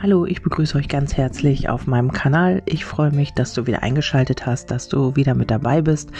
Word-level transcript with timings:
Hallo, 0.00 0.26
ich 0.26 0.42
begrüße 0.42 0.78
euch 0.78 0.86
ganz 0.86 1.16
herzlich 1.16 1.68
auf 1.68 1.88
meinem 1.88 2.12
Kanal. 2.12 2.62
Ich 2.66 2.84
freue 2.84 3.10
mich, 3.10 3.34
dass 3.34 3.52
du 3.52 3.66
wieder 3.66 3.82
eingeschaltet 3.82 4.46
hast, 4.46 4.70
dass 4.70 4.88
du 4.88 5.16
wieder 5.16 5.34
mit 5.34 5.50
dabei 5.50 5.82
bist. 5.82 6.12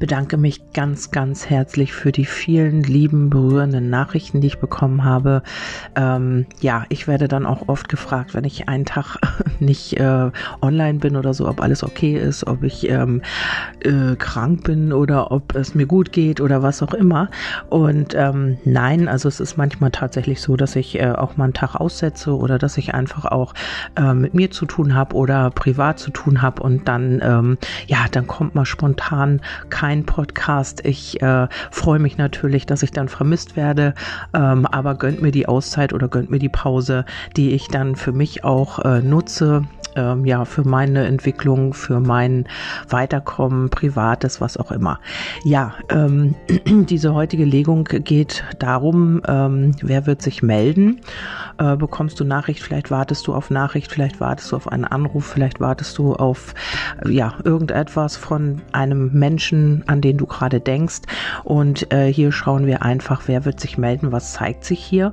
Bedanke 0.00 0.36
mich 0.36 0.72
ganz, 0.72 1.12
ganz 1.12 1.48
herzlich 1.48 1.92
für 1.92 2.10
die 2.10 2.24
vielen 2.24 2.82
lieben, 2.82 3.30
berührenden 3.30 3.90
Nachrichten, 3.90 4.40
die 4.40 4.48
ich 4.48 4.58
bekommen 4.58 5.04
habe. 5.04 5.44
Ähm, 5.94 6.46
ja, 6.60 6.84
ich 6.88 7.06
werde 7.06 7.28
dann 7.28 7.46
auch 7.46 7.68
oft 7.68 7.88
gefragt, 7.88 8.34
wenn 8.34 8.42
ich 8.42 8.68
einen 8.68 8.86
Tag 8.86 9.18
nicht 9.60 10.00
äh, 10.00 10.32
online 10.60 10.98
bin 10.98 11.14
oder 11.14 11.32
so, 11.32 11.46
ob 11.46 11.62
alles 11.62 11.84
okay 11.84 12.18
ist, 12.18 12.48
ob 12.48 12.64
ich 12.64 12.88
ähm, 12.90 13.22
äh, 13.84 14.16
krank 14.16 14.64
bin 14.64 14.92
oder 14.92 15.30
ob 15.30 15.54
es 15.54 15.76
mir 15.76 15.86
gut 15.86 16.10
geht 16.10 16.40
oder 16.40 16.64
was 16.64 16.82
auch 16.82 16.92
immer. 16.92 17.30
Und 17.70 18.16
ähm, 18.16 18.58
nein, 18.64 19.06
also 19.06 19.28
es 19.28 19.38
ist 19.38 19.56
manchmal 19.56 19.92
tatsächlich 19.92 20.40
so, 20.40 20.56
dass 20.56 20.74
ich 20.74 20.98
äh, 20.98 21.12
auch 21.12 21.36
mal 21.36 21.44
einen 21.44 21.52
Tag 21.52 21.76
aussetze 21.76 22.36
oder 22.36 22.58
dass 22.58 22.78
ich 22.78 22.94
einfach 22.94 23.11
einfach 23.12 23.30
auch 23.30 23.54
äh, 23.96 24.14
mit 24.14 24.34
mir 24.34 24.50
zu 24.50 24.66
tun 24.66 24.94
habe 24.94 25.14
oder 25.14 25.50
privat 25.50 25.98
zu 25.98 26.10
tun 26.10 26.42
habe 26.42 26.62
und 26.62 26.88
dann, 26.88 27.20
ähm, 27.22 27.58
ja, 27.86 28.06
dann 28.10 28.26
kommt 28.26 28.54
mal 28.54 28.64
spontan 28.64 29.40
kein 29.70 30.04
Podcast. 30.06 30.84
Ich 30.84 31.20
äh, 31.20 31.48
freue 31.70 31.98
mich 31.98 32.16
natürlich, 32.16 32.66
dass 32.66 32.82
ich 32.82 32.90
dann 32.90 33.08
vermisst 33.08 33.56
werde, 33.56 33.94
ähm, 34.34 34.66
aber 34.66 34.94
gönnt 34.94 35.20
mir 35.20 35.32
die 35.32 35.46
Auszeit 35.46 35.92
oder 35.92 36.08
gönnt 36.08 36.30
mir 36.30 36.38
die 36.38 36.48
Pause, 36.48 37.04
die 37.36 37.50
ich 37.52 37.68
dann 37.68 37.96
für 37.96 38.12
mich 38.12 38.44
auch 38.44 38.78
äh, 38.78 39.02
nutze 39.02 39.64
ähm, 39.96 40.24
ja, 40.24 40.44
für 40.44 40.66
meine 40.66 41.06
Entwicklung, 41.06 41.74
für 41.74 42.00
mein 42.00 42.46
Weiterkommen, 42.88 43.70
privates, 43.70 44.40
was 44.40 44.56
auch 44.56 44.72
immer. 44.72 45.00
Ja, 45.44 45.74
ähm, 45.90 46.34
diese 46.66 47.14
heutige 47.14 47.44
Legung 47.44 47.84
geht 47.84 48.44
darum, 48.58 49.22
ähm, 49.26 49.72
wer 49.82 50.06
wird 50.06 50.22
sich 50.22 50.42
melden? 50.42 51.00
Äh, 51.58 51.76
bekommst 51.76 52.20
du 52.20 52.24
Nachricht, 52.24 52.62
vielleicht 52.62 52.90
wartest 52.90 53.26
du 53.26 53.34
auf 53.34 53.50
Nachricht, 53.50 53.90
vielleicht 53.90 54.20
wartest 54.20 54.52
du 54.52 54.56
auf 54.56 54.68
einen 54.68 54.84
Anruf, 54.84 55.26
vielleicht 55.26 55.60
wartest 55.60 55.98
du 55.98 56.14
auf, 56.14 56.54
ja, 57.06 57.34
irgendetwas 57.44 58.16
von 58.16 58.62
einem 58.72 59.12
Menschen, 59.12 59.84
an 59.86 60.00
den 60.00 60.16
du 60.16 60.26
gerade 60.26 60.60
denkst. 60.60 61.02
Und 61.44 61.92
äh, 61.92 62.12
hier 62.12 62.32
schauen 62.32 62.66
wir 62.66 62.82
einfach, 62.82 63.22
wer 63.26 63.44
wird 63.44 63.60
sich 63.60 63.78
melden, 63.78 64.12
was 64.12 64.32
zeigt 64.32 64.64
sich 64.64 64.82
hier. 64.82 65.12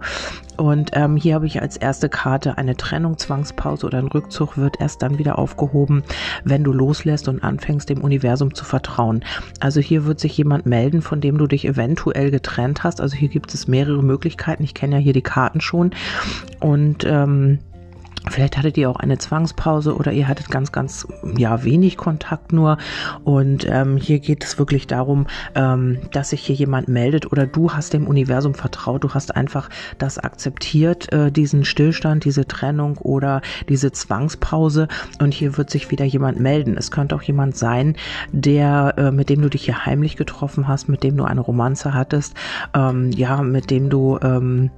Und 0.60 0.92
ähm, 0.92 1.16
hier 1.16 1.36
habe 1.36 1.48
ich 1.48 1.62
als 1.62 1.78
erste 1.78 2.10
Karte 2.10 2.58
eine 2.58 2.76
Trennung, 2.76 3.18
Zwangspause 3.18 3.86
oder 3.86 4.00
ein 4.00 4.08
Rückzug 4.08 4.58
wird 4.58 4.82
erst 4.82 5.02
dann 5.02 5.18
wieder 5.18 5.40
aufgehoben, 5.40 6.04
wenn 6.44 6.66
du 6.66 6.74
loslässt 6.74 7.30
und 7.30 7.42
anfängst, 7.42 7.88
dem 7.88 8.02
Universum 8.02 8.54
zu 8.54 8.66
vertrauen. 8.66 9.24
Also 9.62 9.80
hier 9.80 10.04
wird 10.04 10.20
sich 10.20 10.38
jemand 10.38 10.66
melden, 10.66 11.02
von 11.02 11.22
dem 11.22 11.38
du 11.38 11.48
dich 11.48 11.64
eventuell 11.64 12.30
getrennt 12.30 12.84
hast. 12.84 13.00
Also 13.00 13.16
hier 13.16 13.30
gibt 13.30 13.54
es 13.54 13.70
mehrere 13.70 14.04
Möglichkeiten. 14.04 14.64
Ich 14.64 14.74
kenne 14.74 14.98
ja 14.98 15.02
hier 15.02 15.14
die 15.14 15.22
Karten 15.22 15.62
schon. 15.62 15.92
Und 16.60 17.06
ähm, 17.06 17.60
Vielleicht 18.30 18.58
hattet 18.58 18.78
ihr 18.78 18.90
auch 18.90 18.98
eine 18.98 19.18
Zwangspause 19.18 19.96
oder 19.96 20.12
ihr 20.12 20.28
hattet 20.28 20.50
ganz, 20.50 20.72
ganz, 20.72 21.08
ja, 21.38 21.64
wenig 21.64 21.98
Kontakt 21.98 22.54
nur. 22.54 22.78
Und 23.24 23.68
ähm, 23.70 23.98
hier 23.98 24.20
geht 24.20 24.44
es 24.44 24.60
wirklich 24.60 24.88
darum, 24.88 25.28
ähm, 25.56 26.00
dass 26.12 26.30
sich 26.30 26.42
hier 26.42 26.56
jemand 26.56 26.88
meldet 26.88 27.32
oder 27.32 27.46
du 27.46 27.72
hast 27.72 27.94
dem 27.94 28.08
Universum 28.08 28.54
vertraut. 28.54 29.04
Du 29.04 29.14
hast 29.14 29.36
einfach 29.36 29.70
das 29.98 30.18
akzeptiert, 30.18 31.12
äh, 31.12 31.32
diesen 31.32 31.66
Stillstand, 31.66 32.26
diese 32.26 32.48
Trennung 32.48 32.98
oder 32.98 33.42
diese 33.68 33.92
Zwangspause. 33.92 34.88
Und 35.20 35.34
hier 35.34 35.58
wird 35.58 35.70
sich 35.70 35.92
wieder 35.92 36.06
jemand 36.06 36.40
melden. 36.40 36.78
Es 36.78 36.92
könnte 36.92 37.16
auch 37.16 37.22
jemand 37.22 37.58
sein, 37.58 37.96
der, 38.32 38.94
äh, 38.98 39.12
mit 39.12 39.30
dem 39.30 39.42
du 39.42 39.50
dich 39.50 39.66
hier 39.66 39.86
heimlich 39.86 40.16
getroffen 40.16 40.68
hast, 40.68 40.90
mit 40.90 41.04
dem 41.04 41.18
du 41.18 41.24
eine 41.24 41.42
Romanze 41.42 41.94
hattest, 41.94 42.36
ähm, 42.74 43.12
ja, 43.12 43.42
mit 43.42 43.72
dem 43.72 43.90
du, 43.90 44.20
ähm, 44.22 44.70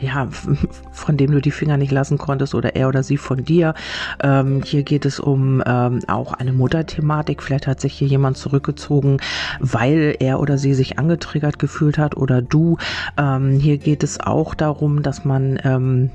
ja, 0.00 0.28
von 0.92 1.16
dem 1.16 1.32
du 1.32 1.40
die 1.40 1.50
Finger 1.50 1.76
nicht 1.76 1.92
lassen 1.92 2.18
konntest 2.18 2.54
oder 2.54 2.76
er 2.76 2.88
oder 2.88 2.99
sie 3.02 3.16
von 3.16 3.44
dir. 3.44 3.74
Ähm, 4.22 4.62
hier 4.64 4.82
geht 4.82 5.04
es 5.04 5.20
um 5.20 5.62
ähm, 5.66 6.00
auch 6.06 6.32
eine 6.32 6.52
Mutterthematik. 6.52 7.42
Vielleicht 7.42 7.66
hat 7.66 7.80
sich 7.80 7.94
hier 7.94 8.08
jemand 8.08 8.36
zurückgezogen, 8.36 9.18
weil 9.58 10.16
er 10.20 10.40
oder 10.40 10.58
sie 10.58 10.74
sich 10.74 10.98
angetriggert 10.98 11.58
gefühlt 11.58 11.98
hat 11.98 12.16
oder 12.16 12.42
du. 12.42 12.76
Ähm, 13.16 13.58
hier 13.58 13.78
geht 13.78 14.02
es 14.02 14.20
auch 14.20 14.54
darum, 14.54 15.02
dass 15.02 15.24
man 15.24 15.58
ähm, 15.64 16.10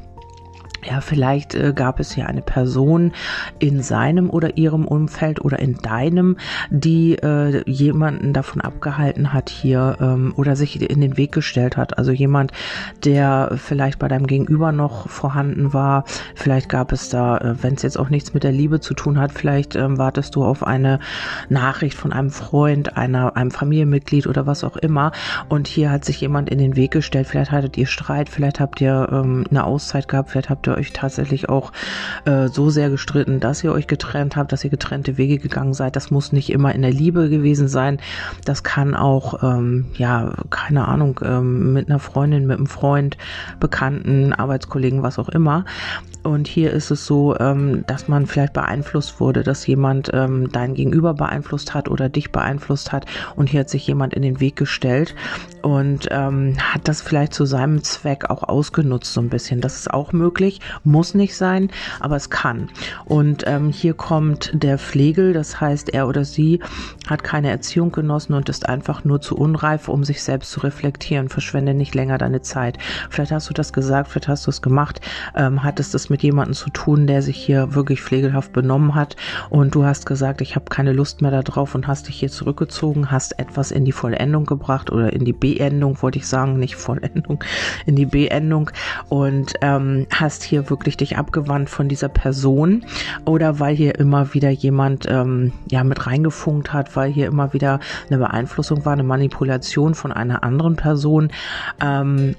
ja, 0.88 1.02
vielleicht 1.02 1.56
äh, 1.56 1.74
gab 1.74 2.00
es 2.00 2.16
ja 2.16 2.26
eine 2.26 2.42
Person 2.42 3.12
in 3.60 3.82
seinem 3.82 4.30
oder 4.30 4.58
ihrem 4.58 4.86
Umfeld 4.86 5.44
oder 5.44 5.60
in 5.60 5.78
deinem, 5.78 6.38
die 6.70 7.16
äh, 7.16 7.64
jemanden 7.70 8.34
davon 8.34 8.62
abgehalten 8.62 9.34
hat 9.34 9.50
hier 9.50 9.98
ähm, 10.00 10.34
oder 10.36 10.56
sich 10.56 10.80
in 10.90 11.02
den 11.02 11.18
Weg 11.18 11.32
gestellt 11.32 11.78
hat. 11.78 11.98
Also 11.98 12.12
jemand, 12.12 12.52
der 13.04 13.54
vielleicht 13.56 14.00
bei 14.00 14.08
deinem 14.08 14.28
Gegenüber 14.28 14.72
noch 14.72 15.10
vorhanden 15.10 15.74
war. 15.74 16.04
Vielleicht 16.36 16.70
gab 16.70 16.92
es 16.92 17.10
da, 17.10 17.38
äh, 17.38 17.64
wenn 17.64 17.74
es 17.74 17.82
jetzt 17.82 17.98
auch 17.98 18.10
nichts 18.10 18.34
mit 18.34 18.44
der 18.44 18.52
Liebe 18.52 18.80
zu 18.80 18.94
tun 18.94 19.20
hat, 19.20 19.32
vielleicht 19.32 19.76
ähm, 19.76 19.98
wartest 19.98 20.36
du 20.36 20.44
auf 20.44 20.66
eine 20.66 21.00
Nachricht 21.50 21.98
von 21.98 22.14
einem 22.14 22.30
Freund, 22.30 22.96
einer, 22.98 23.36
einem 23.36 23.52
Familienmitglied 23.52 24.28
oder 24.28 24.46
was 24.46 24.64
auch 24.64 24.78
immer. 24.78 25.12
Und 25.50 25.68
hier 25.68 25.90
hat 25.90 26.06
sich 26.06 26.22
jemand 26.22 26.50
in 26.50 26.60
den 26.60 26.76
Weg 26.76 26.92
gestellt. 26.92 27.28
Vielleicht 27.28 27.52
hattet 27.52 27.78
ihr 27.78 27.88
Streit, 27.88 28.30
vielleicht 28.30 28.60
habt 28.60 28.82
ihr 28.82 29.10
ähm, 29.12 29.46
eine 29.50 29.64
Auszeit 29.64 30.08
gehabt, 30.08 30.30
vielleicht 30.30 30.50
habt 30.50 30.68
ihr 30.68 30.75
euch 30.76 30.94
tatsächlich 30.94 31.50
auch 31.50 31.72
äh, 32.26 32.48
so 32.48 32.70
sehr 32.70 32.90
gestritten, 32.90 33.40
dass 33.40 33.64
ihr 33.64 33.72
euch 33.72 33.88
getrennt 33.88 34.36
habt, 34.36 34.52
dass 34.52 34.64
ihr 34.64 34.70
getrennte 34.70 35.18
Wege 35.18 35.38
gegangen 35.38 35.74
seid. 35.74 35.96
Das 35.96 36.12
muss 36.12 36.32
nicht 36.32 36.52
immer 36.52 36.74
in 36.76 36.82
der 36.82 36.92
Liebe 36.92 37.30
gewesen 37.30 37.68
sein. 37.68 38.00
Das 38.46 38.64
kann 38.64 38.96
auch, 38.96 39.44
ähm, 39.44 39.86
ja, 39.96 40.34
keine 40.50 40.88
Ahnung, 40.88 41.20
ähm, 41.24 41.74
mit 41.74 41.90
einer 41.90 42.00
Freundin, 42.00 42.48
mit 42.48 42.58
einem 42.58 42.68
Freund, 42.68 43.18
Bekannten, 43.60 44.34
Arbeitskollegen, 44.34 45.04
was 45.04 45.20
auch 45.20 45.30
immer. 45.30 45.66
Und 46.26 46.48
hier 46.48 46.72
ist 46.72 46.90
es 46.90 47.06
so, 47.06 47.38
ähm, 47.40 47.84
dass 47.86 48.08
man 48.08 48.26
vielleicht 48.26 48.54
beeinflusst 48.54 49.20
wurde, 49.20 49.44
dass 49.44 49.68
jemand 49.68 50.10
ähm, 50.12 50.50
dein 50.52 50.74
Gegenüber 50.74 51.14
beeinflusst 51.14 51.76
hat 51.76 51.88
oder 51.88 52.10
dich 52.10 52.32
beeinflusst 52.32 52.92
hat. 52.92 53.06
Und 53.36 53.50
hier 53.50 53.60
hat 53.60 53.70
sich 53.70 53.86
jemand 53.86 54.16
in 54.16 54.24
den 54.24 54.40
Weg 54.40 54.56
gestellt 54.56 55.14
und 55.62 56.08
ähm, 56.10 56.58
hat 56.60 56.88
das 56.88 57.02
vielleicht 57.02 57.36
zu 57.36 57.46
seinem 57.46 57.84
Zweck 57.84 58.30
auch 58.32 58.42
ausgenutzt 58.42 59.14
so 59.14 59.22
ein 59.22 59.30
bisschen. 59.30 59.62
Das 59.62 59.76
ist 59.78 59.94
auch 59.94 60.14
möglich, 60.14 60.62
muss 60.84 61.14
nicht 61.14 61.36
sein, 61.38 61.70
aber 62.00 62.16
es 62.16 62.30
kann. 62.30 62.70
Und 63.06 63.46
hier 63.72 63.94
kommt 63.94 64.52
der 64.54 64.78
Pflegel, 64.78 65.34
das 65.34 65.62
heißt, 65.62 65.94
er 65.94 66.08
oder 66.08 66.26
sie 66.26 66.60
hat 67.08 67.24
keine 67.24 67.50
Erziehung 67.50 67.92
genossen 67.92 68.34
und 68.34 68.50
ist 68.50 68.68
einfach 68.68 69.04
nur 69.04 69.22
zu 69.22 69.38
unreif, 69.38 69.88
um 69.88 70.04
sich 70.04 70.24
selbst 70.24 70.52
zu 70.52 70.62
reflektieren. 70.62 71.30
Verschwende 71.30 71.74
nicht 71.74 71.94
länger 71.94 72.18
deine 72.18 72.42
Zeit. 72.42 72.78
Vielleicht 73.10 73.32
hast 73.32 73.50
du 73.50 73.54
das 73.54 73.74
gesagt, 73.74 74.10
vielleicht 74.10 74.28
hast 74.28 74.48
du 74.48 74.52
es 74.52 74.62
gemacht, 74.62 75.02
hattest 75.34 75.94
es 75.96 76.10
mit 76.10 76.15
mit 76.16 76.24
jemandem 76.24 76.54
zu 76.54 76.70
tun, 76.70 77.08
der 77.08 77.22
sich 77.22 77.36
hier 77.36 77.76
wirklich 77.76 78.02
pflegelhaft 78.02 78.54
benommen 78.54 78.96
hat 78.96 79.18
und 79.50 79.76
du 79.76 79.84
hast 79.84 80.06
gesagt, 80.06 80.40
ich 80.40 80.56
habe 80.56 80.64
keine 80.70 80.94
Lust 80.94 81.22
mehr 81.22 81.42
darauf 81.42 81.76
und 81.76 81.88
hast 81.88 82.08
dich 82.08 82.16
hier 82.16 82.30
zurückgezogen, 82.30 83.12
hast 83.12 83.38
etwas 83.38 83.70
in 83.70 83.84
die 83.84 83.92
Vollendung 83.92 84.46
gebracht 84.46 84.94
oder 84.94 85.12
in 85.12 85.26
die 85.26 85.34
Beendung, 85.34 86.02
wollte 86.02 86.20
ich 86.20 86.26
sagen, 86.26 86.58
nicht 86.58 86.78
Vollendung, 86.78 87.44
in 87.86 87.98
die 87.98 88.06
Beendung 88.06 88.72
und 89.10 89.56
ähm, 89.60 90.08
hast 90.10 90.44
hier 90.44 90.70
wirklich 90.70 90.96
dich 90.96 91.18
abgewandt 91.18 91.70
von 91.70 91.90
dieser 91.90 92.08
Person 92.08 92.86
oder 93.26 93.60
weil 93.60 93.76
hier 93.76 94.00
immer 94.00 94.34
wieder 94.34 94.52
jemand 94.52 95.08
ähm, 95.10 95.52
ja 95.70 95.84
mit 95.84 96.08
reingefunkt 96.08 96.72
hat, 96.72 96.96
weil 96.96 97.12
hier 97.12 97.28
immer 97.28 97.52
wieder 97.52 97.82
eine 98.08 98.20
Beeinflussung 98.20 98.86
war, 98.86 98.94
eine 98.94 99.04
Manipulation 99.04 99.96
von 99.96 100.14
einer 100.14 100.46
anderen 100.46 100.78
Person. 100.78 101.30
Ähm, 101.82 102.38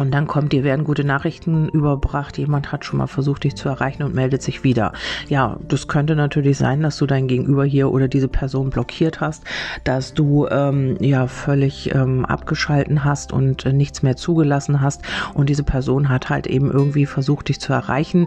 und 0.00 0.10
dann 0.12 0.26
kommt, 0.26 0.52
dir 0.52 0.64
werden 0.64 0.84
gute 0.84 1.04
Nachrichten 1.04 1.68
überbracht, 1.68 2.38
jemand 2.38 2.72
hat 2.72 2.84
schon 2.84 2.98
mal 2.98 3.06
versucht, 3.06 3.44
dich 3.44 3.54
zu 3.54 3.68
erreichen 3.68 4.02
und 4.02 4.14
meldet 4.14 4.42
sich 4.42 4.64
wieder. 4.64 4.92
Ja, 5.28 5.58
das 5.68 5.88
könnte 5.88 6.16
natürlich 6.16 6.58
sein, 6.58 6.82
dass 6.82 6.96
du 6.96 7.06
dein 7.06 7.28
Gegenüber 7.28 7.64
hier 7.64 7.90
oder 7.90 8.08
diese 8.08 8.28
Person 8.28 8.70
blockiert 8.70 9.20
hast, 9.20 9.44
dass 9.84 10.14
du 10.14 10.46
ähm, 10.48 10.96
ja 11.00 11.26
völlig 11.26 11.94
ähm, 11.94 12.24
abgeschalten 12.24 13.04
hast 13.04 13.32
und 13.32 13.66
äh, 13.66 13.72
nichts 13.72 14.02
mehr 14.02 14.16
zugelassen 14.16 14.80
hast. 14.80 15.02
Und 15.34 15.48
diese 15.48 15.64
Person 15.64 16.08
hat 16.08 16.30
halt 16.30 16.46
eben 16.46 16.70
irgendwie 16.70 17.06
versucht, 17.06 17.48
dich 17.48 17.60
zu 17.60 17.72
erreichen 17.72 18.26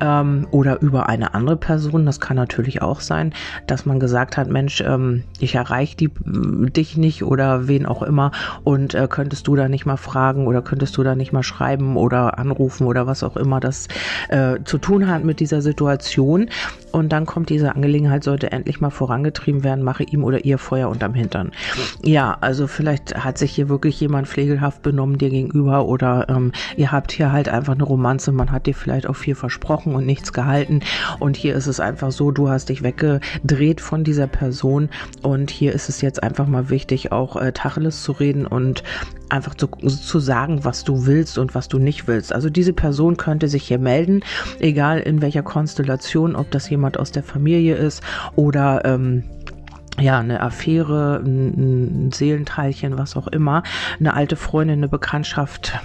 ähm, 0.00 0.46
oder 0.50 0.80
über 0.82 1.08
eine 1.08 1.34
andere 1.34 1.56
Person. 1.56 2.04
Das 2.04 2.20
kann 2.20 2.36
natürlich 2.36 2.82
auch 2.82 3.00
sein, 3.00 3.32
dass 3.66 3.86
man 3.86 4.00
gesagt 4.00 4.36
hat, 4.36 4.48
Mensch, 4.48 4.80
ähm, 4.80 5.22
ich 5.38 5.54
erreiche 5.54 5.96
die, 5.96 6.10
dich 6.24 6.96
nicht 6.96 7.22
oder 7.22 7.68
wen 7.68 7.86
auch 7.86 8.02
immer 8.02 8.32
und 8.64 8.94
äh, 8.94 9.06
könntest 9.08 9.46
du 9.46 9.56
da 9.56 9.68
nicht 9.68 9.86
mal 9.86 9.96
fragen 9.96 10.46
oder 10.46 10.62
könntest 10.62 10.96
du 10.96 11.02
da 11.02 11.11
nicht 11.14 11.32
mal 11.32 11.42
schreiben 11.42 11.96
oder 11.96 12.38
anrufen 12.38 12.86
oder 12.86 13.06
was 13.06 13.22
auch 13.22 13.36
immer 13.36 13.60
das 13.60 13.88
äh, 14.28 14.58
zu 14.64 14.78
tun 14.78 15.08
hat 15.08 15.24
mit 15.24 15.40
dieser 15.40 15.62
Situation. 15.62 16.48
Und 16.92 17.10
dann 17.10 17.26
kommt 17.26 17.48
diese 17.48 17.74
Angelegenheit, 17.74 18.24
sollte 18.24 18.52
endlich 18.52 18.80
mal 18.80 18.90
vorangetrieben 18.90 19.64
werden, 19.64 19.82
mache 19.82 20.04
ihm 20.04 20.24
oder 20.24 20.44
ihr 20.44 20.58
Feuer 20.58 20.88
unterm 20.88 21.14
Hintern. 21.14 21.52
Ja, 22.02 22.36
also 22.40 22.66
vielleicht 22.66 23.16
hat 23.24 23.38
sich 23.38 23.52
hier 23.52 23.68
wirklich 23.68 23.98
jemand 24.00 24.28
pflegelhaft 24.28 24.82
benommen 24.82 25.18
dir 25.18 25.30
gegenüber 25.30 25.86
oder 25.86 26.26
ähm, 26.28 26.52
ihr 26.76 26.92
habt 26.92 27.12
hier 27.12 27.32
halt 27.32 27.48
einfach 27.48 27.74
eine 27.74 27.84
Romanze, 27.84 28.32
man 28.32 28.52
hat 28.52 28.66
dir 28.66 28.74
vielleicht 28.74 29.08
auch 29.08 29.16
viel 29.16 29.34
versprochen 29.34 29.94
und 29.94 30.06
nichts 30.06 30.32
gehalten 30.32 30.80
und 31.18 31.36
hier 31.36 31.54
ist 31.54 31.66
es 31.66 31.80
einfach 31.80 32.12
so, 32.12 32.30
du 32.30 32.48
hast 32.48 32.68
dich 32.68 32.82
weggedreht 32.82 33.80
von 33.80 34.04
dieser 34.04 34.26
Person 34.26 34.88
und 35.22 35.50
hier 35.50 35.72
ist 35.72 35.88
es 35.88 36.00
jetzt 36.00 36.22
einfach 36.22 36.46
mal 36.46 36.70
wichtig, 36.70 37.12
auch 37.12 37.36
äh, 37.36 37.52
Tacheles 37.52 38.02
zu 38.02 38.12
reden 38.12 38.46
und 38.46 38.82
einfach 39.32 39.54
zu, 39.54 39.66
zu 39.66 40.20
sagen, 40.20 40.64
was 40.64 40.84
du 40.84 41.06
willst 41.06 41.38
und 41.38 41.54
was 41.54 41.68
du 41.68 41.78
nicht 41.78 42.06
willst. 42.06 42.32
Also 42.32 42.50
diese 42.50 42.74
Person 42.74 43.16
könnte 43.16 43.48
sich 43.48 43.64
hier 43.64 43.78
melden, 43.78 44.20
egal 44.60 45.00
in 45.00 45.22
welcher 45.22 45.42
Konstellation, 45.42 46.36
ob 46.36 46.50
das 46.50 46.68
jemand 46.68 46.81
aus 46.98 47.12
der 47.12 47.22
Familie 47.22 47.76
ist 47.76 48.02
oder 48.36 48.84
ähm, 48.84 49.24
ja, 50.00 50.18
eine 50.18 50.40
Affäre, 50.40 51.20
ein, 51.24 52.06
ein 52.06 52.12
Seelenteilchen, 52.12 52.96
was 52.98 53.16
auch 53.16 53.28
immer, 53.28 53.62
eine 54.00 54.14
alte 54.14 54.36
Freundin, 54.36 54.78
eine 54.78 54.88
Bekanntschaft, 54.88 55.78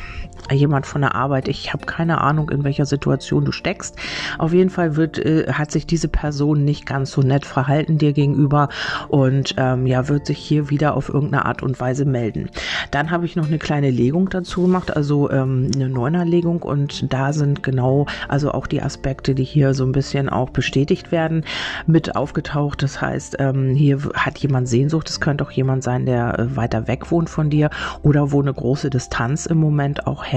jemand 0.53 0.85
von 0.85 1.01
der 1.01 1.15
Arbeit. 1.15 1.47
Ich 1.47 1.73
habe 1.73 1.85
keine 1.85 2.21
Ahnung, 2.21 2.49
in 2.49 2.63
welcher 2.63 2.85
Situation 2.85 3.45
du 3.45 3.51
steckst. 3.51 3.97
Auf 4.37 4.53
jeden 4.53 4.69
Fall 4.69 4.95
wird, 4.95 5.17
äh, 5.19 5.51
hat 5.51 5.71
sich 5.71 5.85
diese 5.85 6.07
Person 6.07 6.63
nicht 6.63 6.85
ganz 6.85 7.11
so 7.11 7.21
nett 7.21 7.45
verhalten 7.45 7.97
dir 7.97 8.13
gegenüber 8.13 8.69
und 9.09 9.55
ähm, 9.57 9.85
ja, 9.85 10.07
wird 10.07 10.25
sich 10.25 10.37
hier 10.37 10.69
wieder 10.69 10.95
auf 10.95 11.09
irgendeine 11.09 11.45
Art 11.45 11.63
und 11.63 11.79
Weise 11.79 12.05
melden. 12.05 12.49
Dann 12.91 13.11
habe 13.11 13.25
ich 13.25 13.35
noch 13.35 13.47
eine 13.47 13.57
kleine 13.57 13.91
Legung 13.91 14.29
dazu 14.29 14.63
gemacht, 14.63 14.95
also 14.95 15.29
ähm, 15.29 15.69
eine 15.75 15.89
Neunerlegung 15.89 16.61
und 16.61 17.11
da 17.11 17.33
sind 17.33 17.63
genau, 17.63 18.05
also 18.27 18.51
auch 18.51 18.67
die 18.67 18.81
Aspekte, 18.81 19.35
die 19.35 19.43
hier 19.43 19.73
so 19.73 19.85
ein 19.85 19.91
bisschen 19.91 20.29
auch 20.29 20.49
bestätigt 20.49 21.11
werden, 21.11 21.43
mit 21.85 22.15
aufgetaucht. 22.15 22.83
Das 22.83 23.01
heißt, 23.01 23.37
ähm, 23.39 23.69
hier 23.75 23.99
hat 24.13 24.37
jemand 24.39 24.67
Sehnsucht. 24.67 25.09
Es 25.09 25.19
könnte 25.19 25.43
auch 25.43 25.51
jemand 25.51 25.83
sein, 25.83 26.05
der 26.05 26.39
äh, 26.39 26.55
weiter 26.55 26.87
weg 26.87 27.11
wohnt 27.11 27.29
von 27.29 27.49
dir 27.49 27.69
oder 28.01 28.31
wo 28.31 28.41
eine 28.41 28.53
große 28.53 28.89
Distanz 28.89 29.45
im 29.45 29.57
Moment 29.57 30.07
auch 30.07 30.23
herrscht 30.23 30.36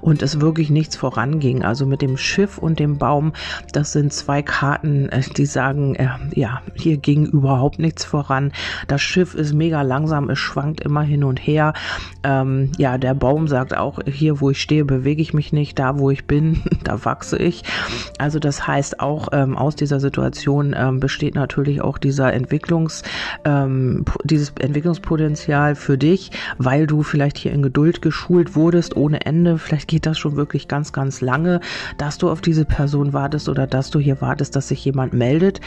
und 0.00 0.22
es 0.22 0.40
wirklich 0.40 0.70
nichts 0.70 0.96
voranging. 0.96 1.64
Also 1.64 1.86
mit 1.86 2.02
dem 2.02 2.16
Schiff 2.16 2.58
und 2.58 2.78
dem 2.78 2.98
Baum, 2.98 3.32
das 3.72 3.92
sind 3.92 4.12
zwei 4.12 4.42
Karten, 4.42 5.08
äh, 5.08 5.22
die 5.36 5.46
sagen, 5.46 5.94
äh, 5.94 6.08
ja, 6.34 6.62
hier 6.74 6.96
ging 6.96 7.26
überhaupt 7.26 7.78
nichts 7.78 8.04
voran. 8.04 8.52
Das 8.88 9.02
Schiff 9.02 9.34
ist 9.34 9.54
mega 9.54 9.82
langsam, 9.82 10.30
es 10.30 10.38
schwankt 10.38 10.80
immer 10.80 11.02
hin 11.02 11.24
und 11.24 11.38
her. 11.38 11.72
Ähm, 12.22 12.72
ja, 12.78 12.98
der 12.98 13.14
Baum 13.14 13.48
sagt 13.48 13.76
auch, 13.76 13.98
hier 14.06 14.40
wo 14.40 14.50
ich 14.50 14.60
stehe, 14.60 14.84
bewege 14.84 15.22
ich 15.22 15.34
mich 15.34 15.52
nicht, 15.52 15.78
da 15.78 15.98
wo 15.98 16.10
ich 16.10 16.26
bin, 16.26 16.62
da 16.84 17.04
wachse 17.04 17.36
ich. 17.36 17.62
Also 18.18 18.38
das 18.38 18.66
heißt 18.66 19.00
auch 19.00 19.28
ähm, 19.32 19.56
aus 19.56 19.76
dieser 19.76 20.00
Situation 20.00 20.74
ähm, 20.76 21.00
besteht 21.00 21.34
natürlich 21.34 21.82
auch 21.82 21.98
dieser 21.98 22.32
Entwicklungs, 22.32 23.02
ähm, 23.44 24.04
dieses 24.24 24.52
Entwicklungspotenzial 24.58 25.74
für 25.74 25.98
dich, 25.98 26.30
weil 26.58 26.86
du 26.86 27.02
vielleicht 27.02 27.38
hier 27.38 27.52
in 27.52 27.62
Geduld 27.62 28.02
geschult 28.02 28.54
wurdest 28.54 28.96
ohne 28.96 29.23
Ende. 29.24 29.58
Vielleicht 29.58 29.88
geht 29.88 30.06
das 30.06 30.18
schon 30.18 30.36
wirklich 30.36 30.68
ganz, 30.68 30.92
ganz 30.92 31.20
lange, 31.20 31.60
dass 31.98 32.18
du 32.18 32.30
auf 32.30 32.40
diese 32.40 32.64
Person 32.64 33.12
wartest 33.12 33.48
oder 33.48 33.66
dass 33.66 33.90
du 33.90 33.98
hier 33.98 34.20
wartest, 34.20 34.56
dass 34.56 34.68
sich 34.68 34.84
jemand 34.84 35.12
meldet. 35.12 35.60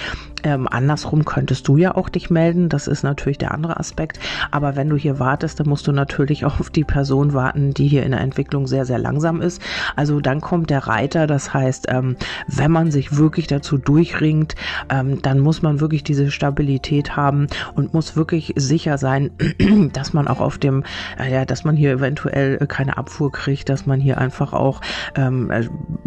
Ähm, 0.43 0.67
andersrum 0.69 1.25
könntest 1.25 1.67
du 1.67 1.77
ja 1.77 1.95
auch 1.95 2.09
dich 2.09 2.29
melden. 2.29 2.69
Das 2.69 2.87
ist 2.87 3.03
natürlich 3.03 3.37
der 3.37 3.53
andere 3.53 3.79
Aspekt. 3.79 4.19
Aber 4.51 4.75
wenn 4.75 4.89
du 4.89 4.95
hier 4.95 5.19
wartest, 5.19 5.59
dann 5.59 5.67
musst 5.67 5.87
du 5.87 5.91
natürlich 5.91 6.45
auch 6.45 6.59
auf 6.59 6.69
die 6.69 6.83
Person 6.83 7.33
warten, 7.33 7.73
die 7.73 7.87
hier 7.87 8.03
in 8.03 8.11
der 8.11 8.21
Entwicklung 8.21 8.67
sehr, 8.67 8.85
sehr 8.85 8.99
langsam 8.99 9.41
ist. 9.41 9.61
Also 9.95 10.19
dann 10.21 10.41
kommt 10.41 10.69
der 10.69 10.87
Reiter. 10.87 11.27
Das 11.27 11.53
heißt, 11.53 11.87
ähm, 11.89 12.15
wenn 12.47 12.71
man 12.71 12.91
sich 12.91 13.17
wirklich 13.17 13.47
dazu 13.47 13.77
durchringt, 13.77 14.55
ähm, 14.89 15.21
dann 15.21 15.39
muss 15.39 15.61
man 15.61 15.79
wirklich 15.79 16.03
diese 16.03 16.31
Stabilität 16.31 17.15
haben 17.15 17.47
und 17.75 17.93
muss 17.93 18.15
wirklich 18.15 18.53
sicher 18.55 18.97
sein, 18.97 19.31
dass 19.93 20.13
man 20.13 20.27
auch 20.27 20.39
auf 20.39 20.57
dem, 20.57 20.83
äh, 21.19 21.31
ja, 21.31 21.45
dass 21.45 21.63
man 21.63 21.75
hier 21.75 21.91
eventuell 21.91 22.57
keine 22.67 22.97
Abfuhr 22.97 23.31
kriegt, 23.31 23.46
dass 23.65 23.85
man 23.85 23.99
hier 23.99 24.17
einfach 24.17 24.53
auch 24.53 24.81
ähm, 25.15 25.51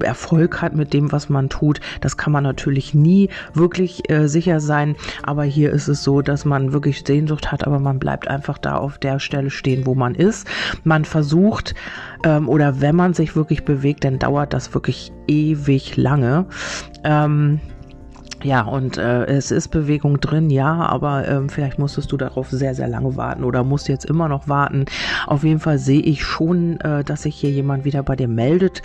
Erfolg 0.01 0.63
hat 0.63 0.75
mit 0.75 0.93
dem, 0.93 1.13
was 1.13 1.29
man 1.29 1.49
tut. 1.49 1.81
Das 2.01 2.17
kann 2.17 2.33
man 2.33 2.45
natürlich 2.45 2.95
nie 2.95 3.29
wirklich 3.55 4.11
äh, 4.11 4.29
sicher 4.29 4.61
sein, 4.61 4.97
aber 5.23 5.45
hier 5.45 5.71
ist 5.71 5.89
es 5.89 6.05
so, 6.05 6.23
dass 6.23 6.45
man 6.45 6.73
wirklich 6.73 7.03
Sehnsucht 7.07 7.51
hat, 7.51 7.67
aber 7.67 7.79
man 7.79 7.99
bleibt 7.99 8.29
einfach 8.29 8.59
da 8.59 8.77
auf 8.77 8.99
der 8.99 9.19
Stelle 9.19 9.51
stehen, 9.51 9.87
wo 9.87 9.95
man 9.95 10.15
ist. 10.15 10.47
Man 10.85 11.05
versucht 11.05 11.75
ähm, 12.25 12.49
oder 12.49 12.81
wenn 12.81 12.97
man 12.97 13.15
sich 13.15 13.37
wirklich 13.37 13.65
bewegt, 13.65 14.05
dann 14.05 14.19
dauert 14.19 14.53
das 14.53 14.75
wirklich 14.75 15.13
ewig 15.27 15.97
lange. 15.97 16.47
Ähm, 17.05 17.61
ja, 18.43 18.63
und 18.63 18.97
äh, 18.97 19.27
es 19.27 19.51
ist 19.51 19.69
Bewegung 19.69 20.19
drin, 20.21 20.49
ja, 20.49 20.73
aber 20.87 21.29
ähm, 21.29 21.51
vielleicht 21.51 21.79
musstest 21.79 22.11
du 22.11 22.17
darauf 22.17 22.49
sehr, 22.49 22.75
sehr 22.75 22.89
lange 22.89 23.17
warten 23.17 23.45
oder 23.45 23.65
musst 23.65 23.89
jetzt 23.89 24.07
immer 24.07 24.29
noch 24.29 24.49
warten. 24.49 24.87
Auf 25.27 25.45
jeden 25.45 25.61
Fall 25.61 25.79
sehe 25.79 26.01
ich 26.01 26.25
schon, 26.25 26.81
äh, 26.81 27.05
dass 27.05 27.23
sich 27.23 27.37
hier 27.37 27.51
jemand 27.51 27.85
wieder 27.85 28.03
bei 28.03 28.17
dir 28.17 28.29
meldet, 28.29 28.81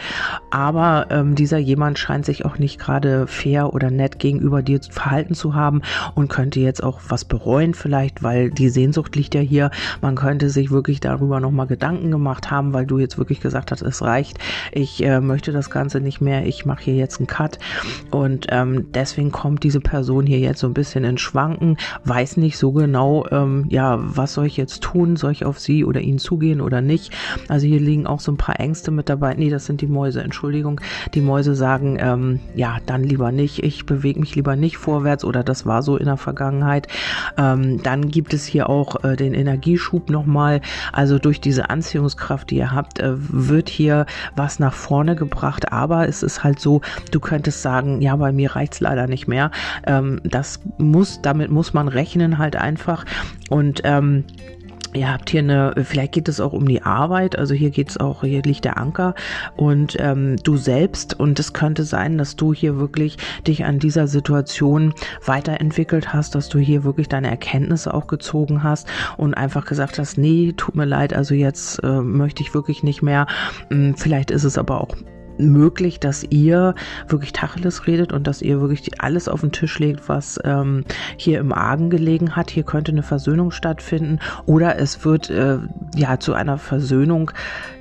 aber 0.51 1.07
ähm, 1.09 1.35
dieser 1.35 1.57
jemand 1.57 1.99
scheint 1.99 2.25
sich 2.25 2.43
auch 2.43 2.57
nicht 2.59 2.79
gerade 2.79 3.27
fair 3.27 3.73
oder 3.73 3.91
nett 3.91 4.19
gegenüber 4.19 4.61
dir 4.61 4.81
verhalten 4.89 5.35
zu 5.35 5.55
haben 5.55 5.81
und 6.15 6.27
könnte 6.27 6.59
jetzt 6.59 6.83
auch 6.83 6.99
was 7.07 7.23
bereuen 7.23 7.73
vielleicht, 7.73 8.23
weil 8.23 8.51
die 8.51 8.69
Sehnsucht 8.69 9.15
liegt 9.15 9.35
ja 9.35 9.41
hier. 9.41 9.71
Man 10.01 10.15
könnte 10.15 10.49
sich 10.49 10.69
wirklich 10.69 10.99
darüber 10.99 11.39
nochmal 11.39 11.67
Gedanken 11.67 12.11
gemacht 12.11 12.51
haben, 12.51 12.73
weil 12.73 12.85
du 12.85 12.99
jetzt 12.99 13.17
wirklich 13.17 13.39
gesagt 13.39 13.71
hast, 13.71 13.81
es 13.81 14.01
reicht, 14.01 14.37
ich 14.73 15.01
äh, 15.01 15.21
möchte 15.21 15.53
das 15.53 15.69
Ganze 15.69 16.01
nicht 16.01 16.19
mehr, 16.19 16.45
ich 16.45 16.65
mache 16.65 16.83
hier 16.83 16.95
jetzt 16.95 17.19
einen 17.19 17.27
Cut 17.27 17.57
und 18.11 18.47
ähm, 18.49 18.87
deswegen 18.93 19.31
kommt 19.31 19.44
kommt 19.45 19.61
diese 19.61 19.79
Person 19.79 20.25
hier 20.25 20.39
jetzt 20.39 20.59
so 20.59 20.65
ein 20.65 20.73
bisschen 20.73 21.03
in 21.03 21.19
Schwanken, 21.19 21.77
weiß 22.03 22.37
nicht 22.37 22.57
so 22.57 22.71
genau, 22.71 23.27
ähm, 23.29 23.67
ja, 23.69 23.99
was 24.01 24.33
soll 24.33 24.47
ich 24.47 24.57
jetzt 24.57 24.81
tun? 24.81 25.17
Soll 25.17 25.33
ich 25.33 25.45
auf 25.45 25.59
sie 25.59 25.85
oder 25.85 26.01
ihn 26.01 26.17
zugehen 26.17 26.61
oder 26.61 26.81
nicht? 26.81 27.13
Also 27.47 27.67
hier 27.67 27.79
liegen 27.79 28.07
auch 28.07 28.19
so 28.19 28.31
ein 28.31 28.37
paar 28.37 28.59
Ängste 28.59 28.89
mit 28.89 29.07
dabei. 29.07 29.35
Nee, 29.35 29.51
das 29.51 29.67
sind 29.67 29.81
die 29.81 29.87
Mäuse, 29.87 30.23
Entschuldigung. 30.23 30.81
Die 31.13 31.21
Mäuse 31.21 31.53
sagen, 31.53 31.99
ähm, 31.99 32.39
ja, 32.55 32.77
dann 32.87 33.03
lieber 33.03 33.31
nicht. 33.31 33.63
Ich 33.63 33.85
bewege 33.85 34.19
mich 34.19 34.33
lieber 34.33 34.55
nicht 34.55 34.77
vorwärts 34.77 35.23
oder 35.23 35.43
das 35.43 35.67
war 35.67 35.83
so 35.83 35.95
in 35.95 36.05
der 36.05 36.17
Vergangenheit. 36.17 36.87
Ähm, 37.37 37.83
dann 37.83 38.09
gibt 38.09 38.33
es 38.33 38.47
hier 38.47 38.67
auch 38.67 39.03
äh, 39.03 39.15
den 39.15 39.35
Energieschub 39.35 40.09
nochmal. 40.09 40.61
Also 40.91 41.19
durch 41.19 41.39
diese 41.39 41.69
Anziehungskraft, 41.69 42.49
die 42.49 42.55
ihr 42.55 42.71
habt, 42.71 42.97
äh, 42.97 43.13
wird 43.15 43.69
hier 43.69 44.07
was 44.35 44.57
nach 44.57 44.73
vorne 44.73 45.15
gebracht. 45.15 45.71
Aber 45.71 46.07
es 46.09 46.23
ist 46.23 46.43
halt 46.43 46.59
so, 46.59 46.81
du 47.11 47.19
könntest 47.19 47.61
sagen, 47.61 48.01
ja, 48.01 48.15
bei 48.15 48.31
mir 48.31 48.55
reicht 48.55 48.73
es 48.73 48.79
leider 48.79 49.05
nicht 49.05 49.27
mehr 49.27 49.34
mehr. 49.35 49.51
Ähm, 49.85 50.21
das 50.23 50.61
muss, 50.77 51.21
damit 51.21 51.51
muss 51.51 51.73
man 51.73 51.87
rechnen 51.87 52.37
halt 52.37 52.55
einfach. 52.55 53.05
Und 53.49 53.81
ähm, 53.83 54.23
Ihr 54.95 55.11
habt 55.11 55.29
hier 55.29 55.41
eine, 55.41 55.73
vielleicht 55.83 56.13
geht 56.13 56.29
es 56.29 56.39
auch 56.39 56.53
um 56.53 56.65
die 56.65 56.81
Arbeit, 56.81 57.37
also 57.37 57.53
hier 57.53 57.69
geht 57.69 57.89
es 57.89 57.97
auch, 57.97 58.21
hier 58.21 58.41
liegt 58.43 58.63
der 58.63 58.77
Anker 58.77 59.13
und 59.57 59.97
ähm, 59.99 60.37
du 60.37 60.55
selbst 60.55 61.19
und 61.19 61.37
es 61.37 61.51
könnte 61.51 61.83
sein, 61.83 62.17
dass 62.17 62.37
du 62.37 62.53
hier 62.53 62.77
wirklich 62.77 63.17
dich 63.45 63.65
an 63.65 63.79
dieser 63.79 64.07
Situation 64.07 64.93
weiterentwickelt 65.25 66.13
hast, 66.13 66.33
dass 66.33 66.47
du 66.47 66.59
hier 66.59 66.85
wirklich 66.85 67.09
deine 67.09 67.29
Erkenntnisse 67.29 67.93
auch 67.93 68.07
gezogen 68.07 68.63
hast 68.63 68.87
und 69.17 69.33
einfach 69.33 69.65
gesagt 69.65 69.99
hast, 69.99 70.17
nee, 70.17 70.53
tut 70.55 70.77
mir 70.77 70.85
leid, 70.85 71.13
also 71.13 71.35
jetzt 71.35 71.83
äh, 71.83 71.99
möchte 71.99 72.41
ich 72.41 72.53
wirklich 72.53 72.81
nicht 72.81 73.01
mehr. 73.01 73.27
Hm, 73.69 73.97
vielleicht 73.97 74.31
ist 74.31 74.45
es 74.45 74.57
aber 74.57 74.79
auch 74.79 74.95
möglich, 75.37 75.99
dass 75.99 76.23
ihr 76.23 76.75
wirklich 77.07 77.33
Tacheles 77.33 77.87
redet 77.87 78.13
und 78.13 78.27
dass 78.27 78.41
ihr 78.41 78.61
wirklich 78.61 79.01
alles 79.01 79.27
auf 79.27 79.41
den 79.41 79.51
Tisch 79.51 79.79
legt, 79.79 80.09
was 80.09 80.39
ähm, 80.43 80.85
hier 81.17 81.39
im 81.39 81.53
Argen 81.53 81.89
gelegen 81.89 82.35
hat. 82.35 82.49
Hier 82.49 82.63
könnte 82.63 82.91
eine 82.91 83.03
Versöhnung 83.03 83.51
stattfinden 83.51 84.19
oder 84.45 84.77
es 84.77 85.05
wird 85.05 85.29
äh, 85.29 85.59
ja 85.95 86.19
zu 86.19 86.33
einer 86.33 86.57
Versöhnung 86.57 87.31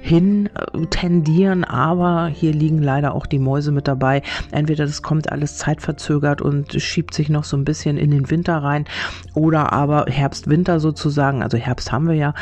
hin 0.01 0.51
äh, 0.55 0.87
tendieren, 0.87 1.65
aber 1.65 2.27
hier 2.27 2.53
liegen 2.53 2.83
leider 2.83 3.15
auch 3.15 3.27
die 3.27 3.39
Mäuse 3.39 3.73
mit 3.73 3.89
dabei. 3.89 4.23
Entweder 4.51 4.85
das 4.85 5.03
kommt 5.03 5.33
alles 5.33 5.57
zeitverzögert 5.57 6.43
und 6.43 6.81
schiebt 6.81 7.15
sich 7.15 7.29
noch 7.29 7.45
so 7.45 7.57
ein 7.57 7.65
bisschen 7.65 7.97
in 7.97 8.11
den 8.11 8.31
Winter 8.31 8.59
rein 8.59 8.85
oder 9.35 9.73
aber 9.73 10.07
Herbst-Winter 10.09 10.81
sozusagen, 10.81 11.43
also 11.43 11.57
Herbst 11.57 11.91
haben 11.93 12.09
wir 12.09 12.15
ja, 12.15 12.35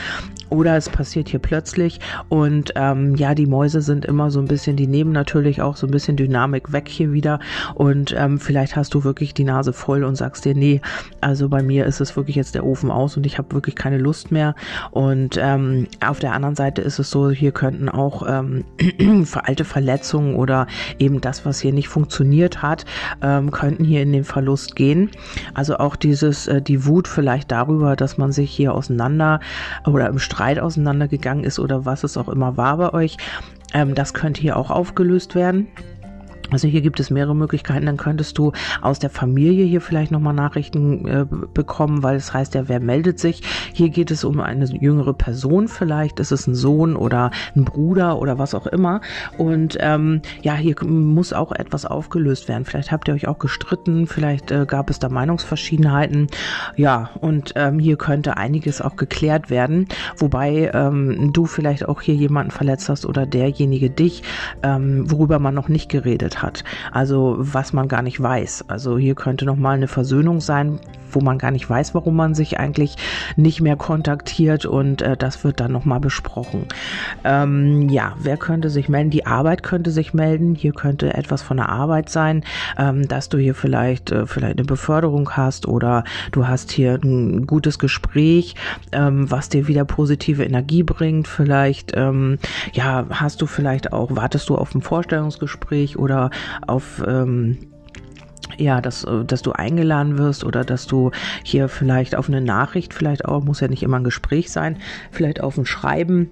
oder 0.53 0.77
es 0.77 0.91
passiert 0.91 1.31
hier 1.31 1.41
plötzlich. 1.41 1.99
Und 2.29 2.73
ähm, 2.77 3.17
ja, 3.17 3.35
die 3.35 3.47
Mäuse 3.47 3.81
sind 3.81 4.05
immer 4.05 4.31
so 4.31 4.39
ein 4.39 4.47
bisschen, 4.47 4.77
die 4.77 4.87
nehmen 4.87 5.11
natürlich 5.11 5.63
auch 5.63 5.77
so 5.77 5.87
ein 5.87 5.91
bisschen 5.91 6.17
Dynamik 6.17 6.73
weg 6.73 6.89
hier 6.89 7.13
wieder. 7.13 7.41
Und 7.75 8.15
ähm, 8.17 8.39
vielleicht 8.39 8.77
hast 8.77 8.93
du 8.93 9.03
wirklich 9.03 9.33
die 9.33 9.45
Nase 9.45 9.73
voll 9.73 10.05
und 10.05 10.17
sagst 10.17 10.45
dir, 10.45 10.55
nee, 10.55 10.83
also 11.23 11.49
bei 11.49 11.63
mir 11.63 11.87
ist 11.87 12.01
es 12.01 12.17
wirklich 12.17 12.37
jetzt 12.37 12.55
der 12.55 12.67
Ofen 12.67 12.91
aus 12.91 13.17
und 13.17 13.25
ich 13.25 13.39
habe 13.39 13.55
wirklich 13.55 13.75
keine 13.75 13.97
Lust 13.97 14.31
mehr. 14.31 14.55
Und 14.91 15.39
ähm, 15.41 15.89
auf 16.05 16.19
der 16.19 16.35
anderen 16.35 16.55
Seite 16.55 16.83
ist 16.83 16.99
es 16.99 17.11
so, 17.11 17.31
hier 17.31 17.53
könnten 17.53 17.89
auch 17.89 18.23
ähm, 18.29 18.65
alte 19.43 19.65
Verletzungen 19.65 20.35
oder 20.35 20.67
eben 20.99 21.23
das, 21.23 21.47
was 21.47 21.61
hier 21.61 21.73
nicht 21.73 21.89
funktioniert 21.89 22.61
hat, 22.61 22.85
ähm, 23.23 23.51
könnten 23.51 23.85
hier 23.85 24.03
in 24.03 24.13
den 24.13 24.25
Verlust 24.25 24.77
gehen. 24.77 25.11
Also 25.55 25.79
auch 25.79 25.97
dieses, 25.97 26.47
äh, 26.47 26.61
die 26.61 26.85
Wut 26.85 27.09
vielleicht 27.09 27.51
darüber, 27.51 27.97
dass 27.97 28.19
man 28.19 28.33
sich 28.33 28.51
hier 28.51 28.75
auseinander 28.75 29.41
oder 29.87 30.09
im 30.09 30.19
Streit 30.19 30.42
Streit 30.43 30.59
auseinandergegangen 30.59 31.45
ist 31.45 31.61
oder 31.61 31.85
was 31.85 32.03
es 32.03 32.17
auch 32.17 32.29
immer 32.29 32.57
war 32.57 32.77
bei 32.77 32.93
euch. 32.93 33.17
Ähm, 33.75 33.95
das 33.95 34.13
könnte 34.13 34.41
hier 34.41 34.57
auch 34.57 34.71
aufgelöst 34.71 35.37
werden. 35.37 35.69
Also 36.53 36.69
hier 36.69 36.83
gibt 36.83 37.01
es 37.01 37.11
mehrere 37.11 37.35
Möglichkeiten. 37.35 37.87
Dann 37.87 37.97
könntest 37.97 38.37
du 38.39 38.53
aus 38.83 38.99
der 38.99 39.11
Familie 39.11 39.65
hier 39.65 39.81
vielleicht 39.81 40.13
nochmal 40.13 40.35
Nachrichten 40.35 41.07
äh, 41.07 41.27
bekommen, 41.55 42.03
weil 42.03 42.17
es 42.17 42.33
heißt 42.33 42.55
ja, 42.55 42.69
wer 42.69 42.81
meldet 42.81 43.19
sich. 43.19 43.43
Hier 43.73 43.89
geht 43.89 44.11
es 44.11 44.23
um 44.23 44.41
eine 44.41 44.67
jüngere 44.67 45.15
Person 45.15 45.69
vielleicht. 45.69 46.21
Ist 46.21 46.31
es 46.31 46.47
ein 46.47 46.55
Sohn 46.55 46.95
oder 46.95 47.31
ein 47.57 47.65
Bruder 47.65 48.19
oder 48.19 48.39
was 48.39 48.55
auch 48.55 48.67
immer. 48.67 49.01
Und 49.39 49.79
ähm, 49.81 50.21
ja, 50.43 50.55
hier 50.55 50.77
muss 50.85 51.33
auch 51.33 51.53
etwas 51.53 51.87
aufgelöst 51.87 52.49
werden. 52.49 52.65
Vielleicht 52.65 52.93
habt 52.93 53.09
ihr 53.09 53.15
euch 53.15 53.29
auch 53.29 53.39
gestritten. 53.39 54.07
Vielleicht 54.07 54.51
äh, 54.51 54.67
gab 54.67 54.91
es 54.91 54.99
da 54.99 55.09
Meinungsverschiedenheiten. 55.09 56.27
Ja, 56.77 57.11
und 57.21 57.53
ähm, 57.57 57.79
hier 57.79 57.97
könnte 57.97 58.37
einiges 58.37 58.83
auch 58.83 58.97
geklärt 58.97 59.49
werden. 59.49 59.89
Wobei 60.19 60.71
ähm, 60.75 61.33
du 61.33 61.47
vielleicht 61.47 61.89
auch 61.89 62.03
hier 62.03 62.15
jemanden 62.15 62.51
verletzt 62.51 62.91
hast 62.91 63.07
oder 63.07 63.25
derjenige 63.25 63.89
dich, 63.89 64.23
ähm, 64.63 65.11
worüber 65.11 65.39
man 65.39 65.55
noch 65.55 65.69
nicht 65.69 65.89
geredet 65.89 66.42
hat 66.42 66.42
hat. 66.43 66.65
Also 66.91 67.37
was 67.39 67.73
man 67.73 67.89
gar 67.89 68.03
nicht 68.03 68.23
weiß. 68.23 68.67
Also 68.69 68.99
hier 68.99 69.15
könnte 69.15 69.45
noch 69.45 69.57
mal 69.57 69.75
eine 69.75 69.89
Versöhnung 69.89 70.41
sein, 70.41 70.79
wo 71.15 71.21
man 71.21 71.39
gar 71.39 71.51
nicht 71.51 71.69
weiß, 71.69 71.95
warum 71.95 72.17
man 72.17 72.35
sich 72.35 72.59
eigentlich 72.59 72.97
nicht 73.37 73.61
mehr 73.61 73.77
kontaktiert 73.77 74.67
und 74.67 75.03
äh, 75.03 75.17
das 75.17 75.45
wird 75.45 75.61
dann 75.61 75.73
noch 75.73 75.85
mal 75.85 76.01
besprochen. 76.01 76.67
Ähm, 77.25 77.89
ja, 77.89 78.15
wer 78.19 78.37
könnte 78.37 78.71
sich 78.71 78.89
melden? 78.89 79.11
Die 79.11 79.27
Arbeit 79.27 79.63
könnte 79.63 79.91
sich 79.91 80.15
melden. 80.15 80.55
Hier 80.55 80.73
könnte 80.73 81.15
etwas 81.15 81.43
von 81.43 81.57
der 81.57 81.69
Arbeit 81.69 82.09
sein, 82.09 82.45
ähm, 82.79 83.07
dass 83.09 83.29
du 83.29 83.39
hier 83.39 83.55
vielleicht 83.55 84.11
äh, 84.11 84.27
vielleicht 84.27 84.59
eine 84.59 84.67
Beförderung 84.67 85.31
hast 85.31 85.67
oder 85.67 86.05
du 86.33 86.47
hast 86.47 86.73
hier 86.73 86.99
ein 87.03 87.47
gutes 87.47 87.79
Gespräch, 87.79 88.55
ähm, 88.93 89.31
was 89.31 89.49
dir 89.49 89.69
wieder 89.69 89.85
positive 89.85 90.45
Energie 90.45 90.83
bringt. 90.83 91.29
Vielleicht 91.29 91.93
ähm, 91.95 92.39
ja 92.73 93.07
hast 93.11 93.43
du 93.43 93.47
vielleicht 93.47 93.93
auch 93.93 94.15
wartest 94.17 94.49
du 94.49 94.57
auf 94.57 94.75
ein 94.75 94.83
Vorstellungsgespräch 94.83 95.99
oder 95.99 96.31
auf 96.67 97.03
ähm, 97.07 97.59
ja, 98.63 98.81
dass, 98.81 99.05
äh, 99.05 99.25
dass 99.25 99.43
du 99.43 99.53
eingeladen 99.53 100.19
wirst 100.19 100.45
oder 100.45 100.65
dass 100.65 100.87
du 100.87 101.11
hier 101.43 101.69
vielleicht 101.69 102.17
auf 102.17 102.29
eine 102.29 102.41
Nachricht, 102.41 102.95
vielleicht 102.95 103.25
auch, 103.25 103.43
muss 103.45 103.61
ja 103.61 103.69
nicht 103.69 103.83
immer 103.83 103.99
ein 103.99 104.05
Gespräch 104.05 104.51
sein, 104.51 104.79
vielleicht 105.11 105.43
auf 105.43 105.59
ein 105.59 105.67
Schreiben 105.67 106.31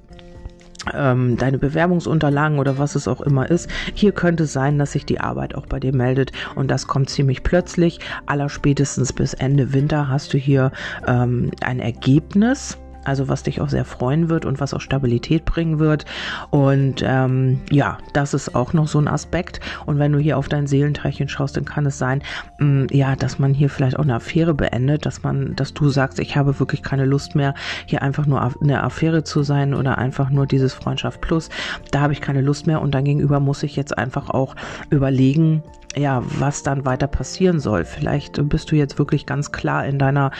ähm, 0.94 1.37
deine 1.37 1.58
Bewerbungsunterlagen 1.58 2.58
oder 2.58 2.78
was 2.78 2.94
es 2.94 3.06
auch 3.06 3.20
immer 3.20 3.50
ist. 3.50 3.68
Hier 3.94 4.12
könnte 4.12 4.44
es 4.44 4.52
sein, 4.52 4.78
dass 4.78 4.92
sich 4.92 5.04
die 5.04 5.20
Arbeit 5.20 5.54
auch 5.54 5.66
bei 5.66 5.80
dir 5.80 5.94
meldet 5.94 6.32
und 6.54 6.70
das 6.70 6.87
kommt 6.87 7.10
ziemlich 7.10 7.42
plötzlich. 7.42 8.00
Allerspätestens 8.26 9.12
bis 9.12 9.34
Ende 9.34 9.72
Winter 9.72 10.08
hast 10.08 10.32
du 10.32 10.38
hier 10.38 10.72
ähm, 11.06 11.50
ein 11.60 11.80
Ergebnis 11.80 12.78
also 13.04 13.28
was 13.28 13.42
dich 13.42 13.61
auch 13.61 13.69
sehr 13.69 13.85
freuen 13.85 14.28
wird 14.28 14.45
und 14.45 14.61
was 14.61 14.75
auch 14.75 14.80
Stabilität 14.80 15.45
bringen 15.45 15.78
wird. 15.78 16.04
Und 16.50 17.02
ähm, 17.04 17.61
ja, 17.71 17.99
das 18.12 18.35
ist 18.35 18.54
auch 18.54 18.73
noch 18.73 18.88
so 18.88 18.99
ein 18.99 19.09
Aspekt. 19.09 19.61
Und 19.87 19.99
wenn 19.99 20.12
du 20.12 20.19
hier 20.19 20.38
auf 20.38 20.49
dein 20.49 20.66
Seelenteilchen 20.66 21.28
schaust, 21.28 21.57
dann 21.57 21.64
kann 21.64 21.87
es 21.87 21.99
sein, 21.99 22.23
mh, 22.59 22.66
mm, 22.66 22.87
ja, 22.90 23.16
dass 23.16 23.38
man 23.38 23.54
hier 23.54 23.71
vielleicht 23.71 23.99
auch 23.99 24.04
eine 24.04 24.14
Affäre 24.14 24.54
beendet, 24.54 25.07
dass 25.07 25.23
man, 25.23 25.54
dass 25.57 25.75
du 25.75 25.88
sagst, 25.88 26.19
ich 26.19 26.37
habe 26.37 26.59
wirklich 26.61 26.83
keine 26.83 27.04
Lust 27.04 27.35
mehr, 27.35 27.54
hier 27.87 28.02
einfach 28.02 28.26
nur 28.26 28.40
eine 28.61 28.83
Affäre 28.83 29.25
zu 29.25 29.42
sein 29.42 29.75
oder 29.75 29.99
einfach 29.99 30.30
nur 30.30 30.47
dieses 30.47 30.75
Freundschaft 30.75 31.21
plus. 31.21 31.50
Da 31.90 32.00
habe 32.00 32.12
ich 32.12 32.21
keine 32.21 32.40
Lust 32.40 32.66
mehr 32.66 32.83
und 32.83 32.95
dann 32.95 33.04
gegenüber 33.04 33.40
muss 33.40 33.62
ich 33.62 33.76
jetzt 33.76 33.97
einfach 33.97 34.30
auch 34.30 34.54
überlegen, 34.90 35.62
ja, 35.97 36.23
was 36.38 36.62
dann 36.62 36.85
weiter 36.85 37.07
passieren 37.07 37.59
soll. 37.59 37.85
Vielleicht 37.85 38.49
bist 38.49 38.71
du 38.71 38.76
jetzt 38.76 38.99
wirklich 38.99 39.26
ganz 39.26 39.50
klar 39.50 39.85
in 39.87 39.99
deiner, 39.99 40.30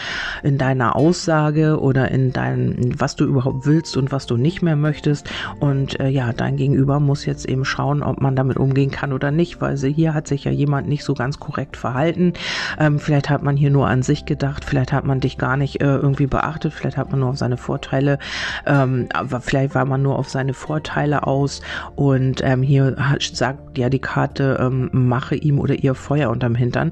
in 0.43 0.59
deiner 0.59 0.95
Aussage 0.95 1.81
oder 1.81 2.11
in 2.11 2.33
deinem, 2.51 3.01
was 3.01 3.17
du 3.17 3.25
überhaupt 3.25 3.67
willst 3.67 3.97
und 3.97 4.13
was 4.13 4.27
du 4.27 4.37
nicht 4.37 4.63
mehr 4.63 4.77
möchtest. 4.77 5.31
Und 5.59 5.99
äh, 6.01 6.09
ja, 6.09 6.33
dein 6.33 6.57
Gegenüber 6.57 7.01
muss 7.01 7.25
jetzt 7.25 7.47
eben 7.47 7.65
schauen, 7.65 8.03
ob 8.03 8.21
man 8.21 8.37
damit 8.37 8.57
umgehen 8.57 8.91
kann 8.91 9.13
oder 9.13 9.31
nicht, 9.31 9.61
weil 9.61 9.77
sie, 9.77 9.93
hier 9.93 10.15
hat 10.15 10.27
sich 10.27 10.45
ja 10.45 10.51
jemand 10.51 10.89
nicht 10.89 11.05
so 11.05 11.15
ganz 11.15 11.39
korrekt 11.39 11.77
verhalten. 11.77 12.33
Ähm, 12.79 12.99
vielleicht 12.99 13.31
hat 13.31 13.43
man 13.43 13.57
hier 13.57 13.71
nur 13.71 13.89
an 13.89 14.03
sich 14.03 14.25
gedacht, 14.25 14.65
vielleicht 14.65 14.93
hat 14.93 15.05
man 15.05 15.21
dich 15.21 15.39
gar 15.39 15.57
nicht 15.57 15.81
äh, 15.81 15.97
irgendwie 15.97 16.27
beachtet, 16.27 16.73
vielleicht 16.73 16.97
hat 16.97 17.11
man 17.11 17.21
nur 17.21 17.31
auf 17.31 17.39
seine 17.39 17.57
Vorteile, 17.57 18.19
ähm, 18.67 19.09
aber 19.13 19.41
vielleicht 19.41 19.75
war 19.75 19.85
man 19.85 20.03
nur 20.03 20.19
auf 20.19 20.29
seine 20.29 20.55
Vorteile 20.55 21.27
aus. 21.27 21.61
Und 21.97 22.41
ähm, 22.43 22.63
hier 22.63 22.97
sagt 23.33 23.79
ja 23.79 23.89
die 23.89 23.99
Karte, 23.99 24.59
ähm, 24.61 24.91
mache 24.93 25.37
ihm 25.37 25.59
oder 25.59 25.75
ihr 25.75 25.95
Feuer 25.95 26.31
unterm 26.31 26.55
Hintern. 26.55 26.91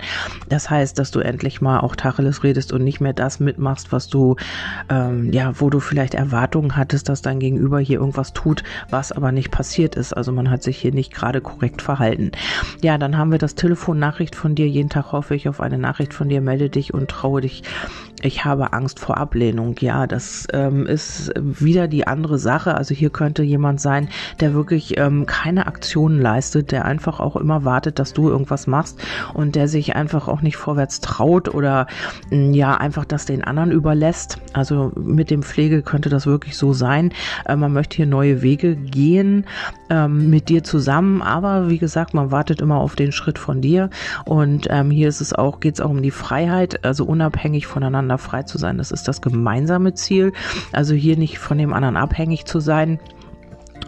Das 0.49 0.71
heißt, 0.71 0.99
dass 0.99 1.11
du 1.11 1.21
endlich 1.21 1.61
mal 1.61 1.81
auch 1.81 1.97
Tacheles 1.97 2.45
redest 2.45 2.73
und 2.73 2.85
nicht 2.85 3.00
mehr 3.00 3.12
das 3.12 3.41
mitmachst, 3.41 3.93
was 3.93 4.09
du, 4.09 4.37
ähm, 4.88 5.33
ja, 5.33 5.48
wo 5.55 5.71
du 5.71 5.81
vielleicht 5.81 6.14
Erwartungen 6.14 6.76
hattest, 6.76 7.09
dass 7.09 7.23
dein 7.23 7.40
Gegenüber 7.40 7.78
hier 7.81 7.99
irgendwas 8.00 8.33
tut, 8.33 8.62
was 8.90 9.12
aber 9.12 9.33
nicht 9.33 9.50
passiert 9.50 9.95
ist. 9.95 10.12
Also 10.12 10.33
man 10.33 10.50
hat 10.50 10.62
sich 10.62 10.78
hier 10.78 10.93
nicht 10.93 11.12
gerade 11.12 11.40
korrekt 11.40 11.83
verhalten. 11.83 12.33
Ja, 12.83 12.99
dann 12.99 13.17
haben 13.17 13.31
wir 13.31 13.38
das 13.38 13.55
Telefonnachricht 13.55 14.35
von 14.35 14.55
dir. 14.55 14.69
Jeden 14.69 14.88
Tag 14.88 15.12
hoffe 15.12 15.35
ich 15.35 15.49
auf 15.49 15.61
eine 15.61 15.78
Nachricht 15.78 16.14
von 16.14 16.28
dir. 16.28 16.40
Melde 16.40 16.71
dich 16.71 16.95
und 16.95 17.09
traue 17.09 17.40
dich. 17.40 17.62
Ich 18.23 18.45
habe 18.45 18.73
Angst 18.73 18.99
vor 18.99 19.17
Ablehnung. 19.17 19.77
Ja, 19.79 20.09
das 20.09 20.49
ähm, 20.53 20.87
ist 20.87 21.33
wieder 21.37 21.87
die 21.87 22.07
andere 22.07 22.39
Sache. 22.39 22.75
Also 22.75 22.95
hier 22.95 23.11
könnte 23.11 23.45
jemand 23.45 23.81
sein, 23.81 24.09
der 24.41 24.55
wirklich 24.55 24.99
ähm, 24.99 25.25
keine 25.27 25.69
Aktionen 25.69 26.21
leistet, 26.21 26.73
der 26.73 26.85
einfach 26.85 27.21
auch 27.21 27.37
immer 27.37 27.65
wartet, 27.65 28.01
dass 28.01 28.15
du 28.15 28.29
irgendwas 28.29 28.67
machst 28.67 29.01
und 29.35 29.55
der 29.55 29.69
sich 29.69 29.95
einfach 29.95 30.27
auch 30.27 30.43
nicht 30.43 30.57
vorwärts 30.57 31.01
traut 31.01 31.55
oder 31.55 31.87
mm, 32.31 32.53
ja 32.53 32.77
einfach 32.77 33.05
das 33.05 33.25
den 33.25 33.45
anderen 33.45 33.71
überlässt. 33.71 34.39
Also 34.53 34.91
mit 34.97 35.31
dem 35.31 35.45
Pflege 35.45 35.83
könnte 35.83 36.09
das 36.09 36.27
wirklich 36.27 36.57
so 36.57 36.73
sein. 36.73 37.13
Äh, 37.45 37.55
man 37.55 37.73
möchte 37.73 37.99
hier 37.99 38.07
neue 38.07 38.43
Wege 38.43 38.75
gehen 38.75 39.47
ähm, 39.91 40.29
mit 40.29 40.49
dir 40.49 40.65
zusammen, 40.65 41.23
aber 41.23 41.71
wie 41.71 41.79
gesagt, 41.79 42.15
man 42.15 42.33
wartet 42.33 42.61
immer 42.61 42.79
auf 42.79 42.97
den 42.97 43.13
Schritt 43.13 43.39
von 43.39 43.61
dir 43.61 43.91
und 44.25 44.67
ähm, 44.71 44.91
hier 44.91 45.09
ist 45.09 45.21
es 45.21 45.33
auch 45.33 45.61
geht 45.61 45.75
es 45.75 45.81
auch 45.81 45.91
um 45.91 46.03
die 46.03 46.11
Freiheit, 46.11 46.85
also 46.85 47.05
unabhängig 47.05 47.67
voneinander 47.67 48.08
frei 48.17 48.45
zu 48.45 48.57
sein. 48.57 48.79
Das 48.79 48.91
ist 48.91 49.09
das 49.09 49.21
gemeinsame 49.21 49.93
Ziel. 49.93 50.33
Also 50.73 50.95
hier 50.95 51.19
nicht 51.19 51.38
von 51.38 51.59
dem 51.59 51.75
anderen 51.75 51.99
abhängig 51.99 52.47
zu 52.47 52.61
sein. 52.61 52.99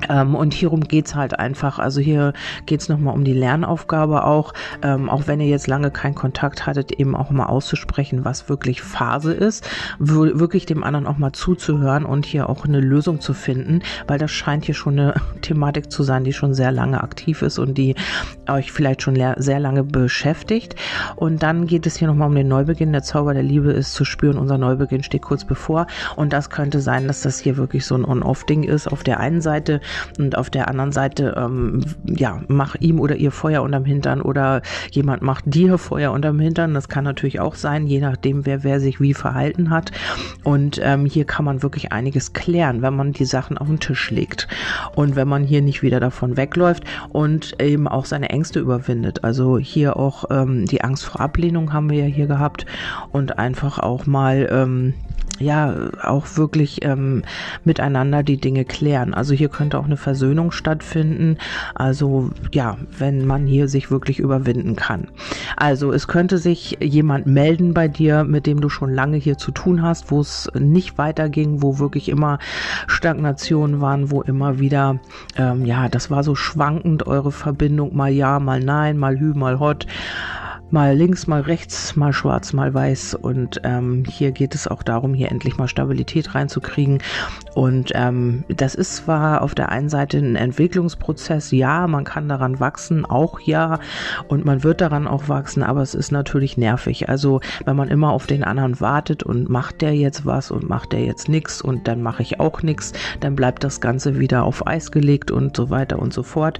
Ähm, 0.08 0.34
und 0.34 0.54
hierum 0.54 0.82
geht's 0.82 1.14
halt 1.14 1.38
einfach. 1.38 1.78
Also 1.78 2.00
hier 2.00 2.32
geht's 2.66 2.88
nochmal 2.88 3.14
um 3.14 3.24
die 3.24 3.32
Lernaufgabe 3.32 4.24
auch, 4.24 4.52
ähm, 4.82 5.08
auch 5.08 5.26
wenn 5.26 5.40
ihr 5.40 5.48
jetzt 5.48 5.66
lange 5.66 5.90
keinen 5.90 6.14
Kontakt 6.14 6.66
hattet, 6.66 6.92
eben 6.92 7.16
auch 7.16 7.30
mal 7.30 7.46
auszusprechen, 7.46 8.24
was 8.24 8.48
wirklich 8.48 8.82
Phase 8.82 9.32
ist, 9.32 9.68
wirklich 9.98 10.66
dem 10.66 10.84
anderen 10.84 11.06
auch 11.06 11.18
mal 11.18 11.32
zuzuhören 11.32 12.04
und 12.04 12.26
hier 12.26 12.48
auch 12.48 12.64
eine 12.64 12.80
Lösung 12.80 13.20
zu 13.20 13.34
finden, 13.34 13.82
weil 14.06 14.18
das 14.18 14.30
scheint 14.30 14.64
hier 14.64 14.74
schon 14.74 14.98
eine 14.98 15.14
Thematik 15.42 15.90
zu 15.90 16.02
sein, 16.02 16.24
die 16.24 16.32
schon 16.32 16.54
sehr 16.54 16.72
lange 16.72 17.02
aktiv 17.02 17.42
ist 17.42 17.58
und 17.58 17.76
die 17.76 17.94
euch 18.48 18.72
vielleicht 18.72 19.02
schon 19.02 19.16
sehr 19.36 19.60
lange 19.60 19.84
beschäftigt. 19.84 20.74
Und 21.16 21.42
dann 21.42 21.66
geht 21.66 21.86
es 21.86 21.96
hier 21.96 22.08
nochmal 22.08 22.28
um 22.28 22.34
den 22.34 22.48
Neubeginn. 22.48 22.92
Der 22.92 23.02
Zauber 23.02 23.34
der 23.34 23.42
Liebe 23.42 23.72
ist 23.72 23.94
zu 23.94 24.04
spüren. 24.04 24.38
Unser 24.38 24.58
Neubeginn 24.58 25.02
steht 25.02 25.22
kurz 25.22 25.44
bevor. 25.44 25.86
Und 26.16 26.32
das 26.32 26.50
könnte 26.50 26.80
sein, 26.80 27.06
dass 27.06 27.22
das 27.22 27.40
hier 27.40 27.56
wirklich 27.56 27.86
so 27.86 27.94
ein 27.94 28.04
On-Off-Ding 28.04 28.64
ist. 28.64 28.88
Auf 28.88 29.02
der 29.02 29.20
einen 29.20 29.40
Seite 29.40 29.80
und 30.18 30.36
auf 30.36 30.50
der 30.50 30.68
anderen 30.68 30.92
Seite, 30.92 31.34
ähm, 31.36 31.84
ja, 32.04 32.42
mach 32.48 32.74
ihm 32.76 33.00
oder 33.00 33.16
ihr 33.16 33.30
Feuer 33.30 33.62
unterm 33.62 33.84
Hintern 33.84 34.20
oder 34.20 34.62
jemand 34.90 35.22
macht 35.22 35.44
dir 35.46 35.78
Feuer 35.78 36.12
unterm 36.12 36.38
Hintern. 36.40 36.74
Das 36.74 36.88
kann 36.88 37.04
natürlich 37.04 37.40
auch 37.40 37.54
sein, 37.54 37.86
je 37.86 38.00
nachdem, 38.00 38.46
wer, 38.46 38.64
wer 38.64 38.80
sich 38.80 39.00
wie 39.00 39.14
verhalten 39.14 39.70
hat. 39.70 39.92
Und 40.44 40.80
ähm, 40.82 41.06
hier 41.06 41.24
kann 41.24 41.44
man 41.44 41.62
wirklich 41.62 41.92
einiges 41.92 42.32
klären, 42.32 42.82
wenn 42.82 42.94
man 42.94 43.12
die 43.12 43.24
Sachen 43.24 43.58
auf 43.58 43.66
den 43.66 43.80
Tisch 43.80 44.10
legt. 44.10 44.48
Und 44.94 45.16
wenn 45.16 45.28
man 45.28 45.44
hier 45.44 45.62
nicht 45.62 45.82
wieder 45.82 46.00
davon 46.00 46.36
wegläuft 46.36 46.84
und 47.10 47.60
eben 47.60 47.88
auch 47.88 48.04
seine 48.04 48.30
Ängste 48.30 48.60
überwindet. 48.60 49.24
Also 49.24 49.58
hier 49.58 49.96
auch 49.96 50.24
ähm, 50.30 50.66
die 50.66 50.82
Angst 50.82 51.04
vor 51.04 51.20
Ablehnung 51.20 51.72
haben 51.72 51.90
wir 51.90 51.98
ja 51.98 52.06
hier 52.06 52.26
gehabt 52.26 52.66
und 53.12 53.38
einfach 53.38 53.78
auch 53.78 54.06
mal 54.06 54.48
ähm, 54.50 54.94
ja 55.40 55.74
auch 56.02 56.26
wirklich 56.36 56.84
ähm, 56.84 57.22
miteinander 57.64 58.22
die 58.22 58.36
Dinge 58.36 58.64
klären. 58.64 59.14
Also 59.14 59.34
hier 59.34 59.48
könnte 59.48 59.78
auch 59.78 59.86
eine 59.86 59.96
Versöhnung 59.96 60.52
stattfinden. 60.52 61.38
Also 61.74 62.30
ja, 62.52 62.76
wenn 62.98 63.26
man 63.26 63.46
hier 63.46 63.68
sich 63.68 63.90
wirklich 63.90 64.18
überwinden 64.18 64.76
kann. 64.76 65.08
Also 65.56 65.92
es 65.92 66.06
könnte 66.06 66.38
sich 66.38 66.78
jemand 66.80 67.26
melden 67.26 67.74
bei 67.74 67.88
dir, 67.88 68.24
mit 68.24 68.46
dem 68.46 68.60
du 68.60 68.68
schon 68.68 68.94
lange 68.94 69.16
hier 69.16 69.38
zu 69.38 69.50
tun 69.50 69.82
hast, 69.82 70.10
wo 70.10 70.20
es 70.20 70.50
nicht 70.58 70.98
weiterging, 70.98 71.62
wo 71.62 71.78
wirklich 71.78 72.08
immer 72.08 72.38
Stagnationen 72.86 73.80
waren, 73.80 74.10
wo 74.10 74.22
immer 74.22 74.58
wieder, 74.58 75.00
ähm, 75.36 75.64
ja, 75.64 75.88
das 75.88 76.10
war 76.10 76.22
so 76.22 76.34
schwankend, 76.34 77.06
eure 77.06 77.32
Verbindung, 77.32 77.96
mal 77.96 78.10
ja, 78.10 78.38
mal 78.40 78.60
nein, 78.60 78.98
mal 78.98 79.18
hü, 79.18 79.32
mal 79.34 79.58
hot. 79.58 79.86
Mal 80.72 80.96
links, 80.96 81.26
mal 81.26 81.40
rechts, 81.40 81.96
mal 81.96 82.12
schwarz, 82.12 82.52
mal 82.52 82.72
weiß. 82.72 83.14
Und 83.14 83.60
ähm, 83.64 84.04
hier 84.06 84.32
geht 84.32 84.54
es 84.54 84.68
auch 84.68 84.82
darum, 84.82 85.14
hier 85.14 85.30
endlich 85.30 85.56
mal 85.58 85.68
Stabilität 85.68 86.34
reinzukriegen. 86.34 87.02
Und 87.54 87.92
ähm, 87.94 88.44
das 88.48 88.74
ist 88.74 88.96
zwar 88.96 89.42
auf 89.42 89.54
der 89.54 89.70
einen 89.70 89.88
Seite 89.88 90.18
ein 90.18 90.36
Entwicklungsprozess, 90.36 91.50
ja, 91.50 91.86
man 91.86 92.04
kann 92.04 92.28
daran 92.28 92.60
wachsen, 92.60 93.04
auch 93.04 93.40
ja, 93.40 93.80
und 94.28 94.44
man 94.44 94.62
wird 94.62 94.80
daran 94.80 95.06
auch 95.06 95.28
wachsen, 95.28 95.62
aber 95.62 95.82
es 95.82 95.94
ist 95.94 96.12
natürlich 96.12 96.56
nervig. 96.56 97.08
Also 97.08 97.40
wenn 97.64 97.76
man 97.76 97.88
immer 97.88 98.12
auf 98.12 98.26
den 98.26 98.44
anderen 98.44 98.80
wartet 98.80 99.22
und 99.22 99.48
macht 99.48 99.82
der 99.82 99.94
jetzt 99.94 100.26
was 100.26 100.50
und 100.50 100.68
macht 100.68 100.92
der 100.92 101.04
jetzt 101.04 101.28
nichts 101.28 101.60
und 101.60 101.88
dann 101.88 102.02
mache 102.02 102.22
ich 102.22 102.40
auch 102.40 102.62
nichts, 102.62 102.92
dann 103.20 103.34
bleibt 103.34 103.64
das 103.64 103.80
Ganze 103.80 104.18
wieder 104.18 104.44
auf 104.44 104.66
Eis 104.66 104.90
gelegt 104.90 105.30
und 105.30 105.56
so 105.56 105.70
weiter 105.70 105.98
und 105.98 106.12
so 106.12 106.22
fort. 106.22 106.58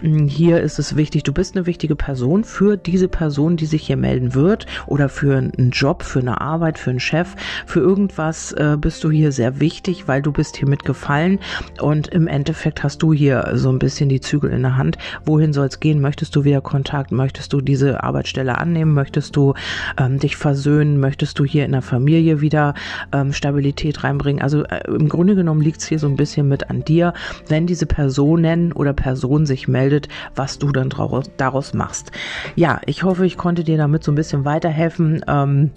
Hm, 0.00 0.26
hier 0.26 0.60
ist 0.60 0.78
es 0.78 0.96
wichtig, 0.96 1.22
du 1.22 1.32
bist 1.32 1.56
eine 1.56 1.66
wichtige 1.66 1.96
Person 1.96 2.44
für 2.44 2.76
diese 2.76 3.08
Person, 3.08 3.49
die 3.56 3.66
sich 3.66 3.86
hier 3.86 3.96
melden 3.96 4.34
wird 4.34 4.66
oder 4.86 5.08
für 5.08 5.36
einen 5.36 5.70
Job, 5.70 6.02
für 6.02 6.20
eine 6.20 6.40
Arbeit, 6.40 6.78
für 6.78 6.90
einen 6.90 7.00
Chef, 7.00 7.34
für 7.66 7.80
irgendwas 7.80 8.52
äh, 8.52 8.76
bist 8.80 9.04
du 9.04 9.10
hier 9.10 9.32
sehr 9.32 9.60
wichtig, 9.60 10.08
weil 10.08 10.22
du 10.22 10.32
bist 10.32 10.56
hier 10.56 10.68
mitgefallen 10.68 11.38
und 11.80 12.08
im 12.08 12.26
Endeffekt 12.26 12.82
hast 12.82 13.02
du 13.02 13.12
hier 13.12 13.52
so 13.54 13.70
ein 13.70 13.78
bisschen 13.78 14.08
die 14.08 14.20
Zügel 14.20 14.50
in 14.50 14.62
der 14.62 14.76
Hand. 14.76 14.98
Wohin 15.24 15.52
soll 15.52 15.66
es 15.66 15.80
gehen? 15.80 16.00
Möchtest 16.00 16.34
du 16.36 16.44
wieder 16.44 16.60
Kontakt? 16.60 17.12
Möchtest 17.12 17.52
du 17.52 17.60
diese 17.60 18.02
Arbeitsstelle 18.02 18.58
annehmen? 18.58 18.94
Möchtest 18.94 19.36
du 19.36 19.54
ähm, 19.98 20.18
dich 20.18 20.36
versöhnen? 20.36 21.00
Möchtest 21.00 21.38
du 21.38 21.44
hier 21.44 21.64
in 21.64 21.72
der 21.72 21.82
Familie 21.82 22.40
wieder 22.40 22.74
ähm, 23.12 23.32
Stabilität 23.32 24.04
reinbringen? 24.04 24.42
Also 24.42 24.64
äh, 24.64 24.86
im 24.88 25.08
Grunde 25.08 25.34
genommen 25.34 25.60
liegt 25.60 25.80
es 25.80 25.88
hier 25.88 25.98
so 25.98 26.06
ein 26.06 26.16
bisschen 26.16 26.48
mit 26.48 26.70
an 26.70 26.84
dir, 26.84 27.14
wenn 27.48 27.66
diese 27.66 27.86
Personen 27.86 28.72
oder 28.72 28.92
Person 28.92 29.46
sich 29.46 29.68
meldet, 29.68 30.08
was 30.34 30.58
du 30.58 30.72
dann 30.72 30.90
daraus 31.36 31.74
machst. 31.74 32.10
Ja, 32.56 32.80
ich 32.86 33.02
hoffe, 33.02 33.26
ich 33.26 33.36
konnte 33.40 33.64
dir 33.64 33.78
damit 33.78 34.04
so 34.04 34.12
ein 34.12 34.16
bisschen 34.16 34.44
weiterhelfen. 34.44 35.24
Ähm, 35.26 35.70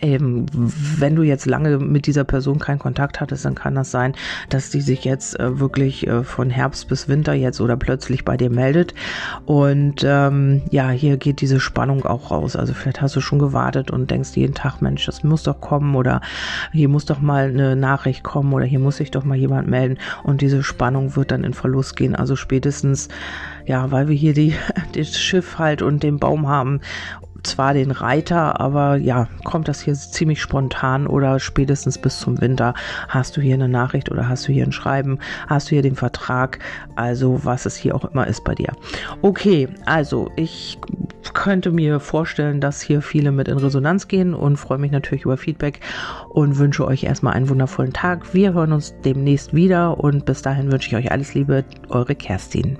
ähm, 0.00 0.46
wenn 0.54 1.14
du 1.14 1.22
jetzt 1.22 1.44
lange 1.44 1.78
mit 1.78 2.06
dieser 2.06 2.24
Person 2.24 2.58
keinen 2.58 2.78
Kontakt 2.78 3.20
hattest, 3.20 3.44
dann 3.44 3.54
kann 3.54 3.74
das 3.74 3.90
sein, 3.90 4.14
dass 4.48 4.70
die 4.70 4.80
sich 4.80 5.04
jetzt 5.04 5.38
äh, 5.38 5.60
wirklich 5.60 6.06
äh, 6.06 6.24
von 6.24 6.48
Herbst 6.48 6.88
bis 6.88 7.06
Winter 7.06 7.34
jetzt 7.34 7.60
oder 7.60 7.76
plötzlich 7.76 8.24
bei 8.24 8.38
dir 8.38 8.48
meldet. 8.48 8.94
Und 9.44 10.02
ähm, 10.04 10.62
ja, 10.70 10.88
hier 10.88 11.18
geht 11.18 11.42
diese 11.42 11.60
Spannung 11.60 12.06
auch 12.06 12.30
raus. 12.30 12.56
Also 12.56 12.72
vielleicht 12.72 13.02
hast 13.02 13.14
du 13.14 13.20
schon 13.20 13.38
gewartet 13.38 13.90
und 13.90 14.10
denkst 14.10 14.30
jeden 14.36 14.54
Tag, 14.54 14.80
Mensch, 14.80 15.04
das 15.04 15.22
muss 15.22 15.42
doch 15.42 15.60
kommen 15.60 15.94
oder 15.94 16.22
hier 16.72 16.88
muss 16.88 17.04
doch 17.04 17.20
mal 17.20 17.50
eine 17.50 17.76
Nachricht 17.76 18.22
kommen 18.22 18.54
oder 18.54 18.64
hier 18.64 18.78
muss 18.78 18.96
sich 18.96 19.10
doch 19.10 19.24
mal 19.24 19.36
jemand 19.36 19.68
melden. 19.68 19.98
Und 20.22 20.40
diese 20.40 20.62
Spannung 20.62 21.14
wird 21.14 21.30
dann 21.30 21.44
in 21.44 21.52
Verlust 21.52 21.96
gehen. 21.96 22.14
Also 22.14 22.36
spätestens, 22.36 23.08
ja, 23.66 23.90
weil 23.90 24.08
wir 24.08 24.16
hier 24.16 24.34
die, 24.34 24.54
das 24.94 25.18
Schiff 25.18 25.58
halt 25.58 25.82
und 25.82 26.02
den 26.02 26.18
Baum 26.18 26.48
haben 26.48 26.80
zwar 27.42 27.74
den 27.74 27.90
Reiter, 27.90 28.60
aber 28.60 28.96
ja, 28.96 29.28
kommt 29.44 29.68
das 29.68 29.80
hier 29.80 29.94
ziemlich 29.94 30.40
spontan 30.40 31.06
oder 31.06 31.38
spätestens 31.38 31.98
bis 31.98 32.18
zum 32.20 32.40
Winter 32.40 32.74
hast 33.08 33.36
du 33.36 33.40
hier 33.40 33.54
eine 33.54 33.68
Nachricht 33.68 34.10
oder 34.10 34.28
hast 34.28 34.48
du 34.48 34.52
hier 34.52 34.64
ein 34.64 34.72
Schreiben, 34.72 35.18
hast 35.46 35.70
du 35.70 35.70
hier 35.70 35.82
den 35.82 35.96
Vertrag, 35.96 36.58
also 36.96 37.44
was 37.44 37.66
es 37.66 37.76
hier 37.76 37.94
auch 37.94 38.04
immer 38.04 38.26
ist 38.26 38.44
bei 38.44 38.54
dir. 38.54 38.72
Okay, 39.22 39.68
also 39.86 40.30
ich 40.36 40.78
könnte 41.34 41.70
mir 41.70 42.00
vorstellen, 42.00 42.60
dass 42.60 42.80
hier 42.80 43.02
viele 43.02 43.32
mit 43.32 43.48
in 43.48 43.58
Resonanz 43.58 44.08
gehen 44.08 44.34
und 44.34 44.56
freue 44.56 44.78
mich 44.78 44.90
natürlich 44.90 45.24
über 45.24 45.36
Feedback 45.36 45.80
und 46.30 46.58
wünsche 46.58 46.86
euch 46.86 47.04
erstmal 47.04 47.34
einen 47.34 47.48
wundervollen 47.48 47.92
Tag. 47.92 48.34
Wir 48.34 48.52
hören 48.52 48.72
uns 48.72 48.94
demnächst 49.04 49.54
wieder 49.54 49.98
und 49.98 50.24
bis 50.24 50.42
dahin 50.42 50.72
wünsche 50.72 50.88
ich 50.88 50.96
euch 50.96 51.12
alles 51.12 51.34
Liebe, 51.34 51.64
eure 51.88 52.14
Kerstin. 52.14 52.76